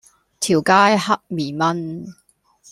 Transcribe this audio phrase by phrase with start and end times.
[0.39, 2.15] 條街黑咪蚊